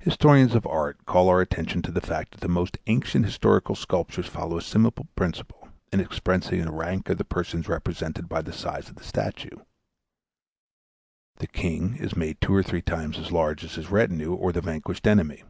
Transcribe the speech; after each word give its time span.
Historians 0.00 0.54
of 0.54 0.66
art 0.66 1.06
call 1.06 1.30
our 1.30 1.40
attention 1.40 1.80
to 1.80 1.90
the 1.90 2.02
fact 2.02 2.32
that 2.32 2.40
the 2.40 2.48
most 2.50 2.76
ancient 2.86 3.24
historical 3.24 3.74
sculptures 3.74 4.26
follow 4.26 4.58
a 4.58 4.60
similar 4.60 4.92
principle 5.16 5.68
in 5.90 6.00
expressing 6.00 6.60
the 6.60 6.70
rank 6.70 7.08
of 7.08 7.16
the 7.16 7.24
persons 7.24 7.66
represented 7.66 8.28
by 8.28 8.42
the 8.42 8.52
size 8.52 8.90
of 8.90 8.96
the 8.96 9.02
statue. 9.04 9.56
The 11.36 11.46
king 11.46 11.96
is 11.96 12.14
made 12.14 12.42
two 12.42 12.54
or 12.54 12.62
three 12.62 12.82
times 12.82 13.18
as 13.18 13.32
large 13.32 13.64
as 13.64 13.76
his 13.76 13.88
retinue 13.90 14.34
or 14.34 14.52
the 14.52 14.60
vanquished 14.60 15.06
enemy. 15.06 15.44